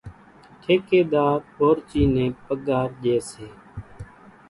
[0.63, 3.47] ٺڪيۮار ڀورچِي نين پڳار ڄيَ سي۔